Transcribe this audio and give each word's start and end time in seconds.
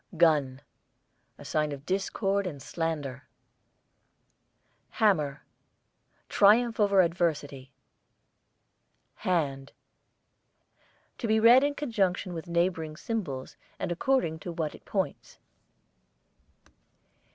GUN, 0.17 0.61
a 1.37 1.45
sign 1.45 1.71
of 1.71 1.85
discord 1.85 2.47
and 2.47 2.59
slander. 2.59 3.27
HAMMER, 4.93 5.43
triumph 6.27 6.79
over 6.79 7.01
adversity. 7.01 7.71
HAND, 9.17 9.73
to 11.19 11.27
be 11.27 11.39
read 11.39 11.63
in 11.63 11.75
conjunction 11.75 12.33
with 12.33 12.47
neighbouring 12.47 12.97
symbols 12.97 13.57
and 13.77 13.91
according 13.91 14.39
to 14.39 14.51
what 14.51 14.73
it 14.73 14.85
points. 14.85 15.37